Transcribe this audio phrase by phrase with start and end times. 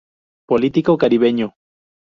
[0.49, 1.47] Político Caribeño.